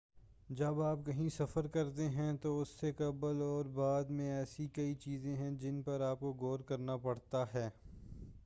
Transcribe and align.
جب 0.49 0.81
آپ 0.81 0.99
کہیں 1.05 1.27
سفر 1.29 1.67
کرتے 1.67 2.07
ہیں 2.09 2.31
تو 2.41 2.59
اس 2.61 2.69
سے 2.79 2.91
قبل 2.91 3.41
اور 3.41 3.65
بعد 3.73 4.09
میں 4.09 4.31
ایسی 4.31 4.67
کئی 4.67 4.95
چیزیں 4.95 5.35
ہیں 5.35 5.51
جن 5.51 5.81
پر 5.81 6.01
آپکو 6.01 6.31
غور 6.39 6.59
کرنا 6.59 6.97
پڑتا 6.97 7.45
ہے 7.53 7.69